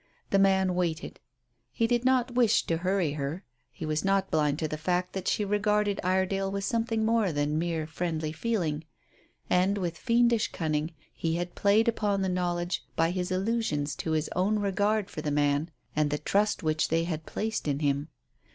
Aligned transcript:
The 0.31 0.39
man 0.39 0.73
waited. 0.73 1.19
He 1.71 1.85
did 1.85 2.03
not 2.03 2.33
wish 2.33 2.63
to 2.65 2.77
hurry 2.77 3.11
her. 3.11 3.43
He 3.71 3.85
was 3.85 4.03
not 4.03 4.31
blind 4.31 4.57
to 4.57 4.67
the 4.67 4.75
fact 4.75 5.13
that 5.13 5.27
she 5.27 5.45
regarded 5.45 5.99
Iredale 6.03 6.49
with 6.49 6.63
something 6.63 7.05
more 7.05 7.31
than 7.31 7.59
mere 7.59 7.85
friendly 7.85 8.31
feeling, 8.31 8.83
and, 9.47 9.77
with 9.77 9.99
fiendish 9.99 10.51
cunning, 10.51 10.95
he 11.13 11.35
had 11.35 11.53
played 11.53 11.87
upon 11.87 12.23
the 12.23 12.29
knowledge 12.29 12.83
by 12.95 13.11
his 13.11 13.31
allusions 13.31 13.95
to 13.97 14.13
his 14.13 14.27
own 14.35 14.57
regard 14.57 15.11
for 15.11 15.21
the 15.21 15.29
man 15.29 15.69
and 15.95 16.09
the 16.09 16.17
trust 16.17 16.63
which 16.63 16.87
they 16.87 17.05
all 17.07 17.19
placed 17.19 17.67
in 17.67 17.77
him. 17.77 18.07